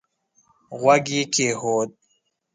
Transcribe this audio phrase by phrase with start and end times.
[0.79, 1.89] غوږ يې کېښود.